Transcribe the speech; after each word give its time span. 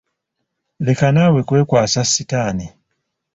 Leka 0.85 1.07
naawe 1.13 1.39
kwekwasa 1.47 2.01
sitaani. 2.11 2.67